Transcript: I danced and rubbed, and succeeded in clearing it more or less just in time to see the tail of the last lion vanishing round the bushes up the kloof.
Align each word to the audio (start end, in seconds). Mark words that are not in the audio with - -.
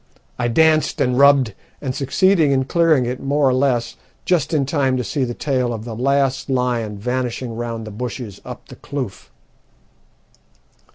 I 0.39 0.47
danced 0.47 0.99
and 0.99 1.15
rubbed, 1.15 1.53
and 1.79 1.93
succeeded 1.93 2.49
in 2.49 2.65
clearing 2.65 3.05
it 3.05 3.21
more 3.21 3.47
or 3.47 3.53
less 3.53 3.97
just 4.25 4.51
in 4.51 4.65
time 4.65 4.97
to 4.97 5.03
see 5.03 5.23
the 5.25 5.35
tail 5.35 5.71
of 5.71 5.85
the 5.85 5.95
last 5.95 6.49
lion 6.49 6.97
vanishing 6.97 7.55
round 7.55 7.85
the 7.85 7.91
bushes 7.91 8.41
up 8.43 8.69
the 8.69 8.77
kloof. 8.77 9.29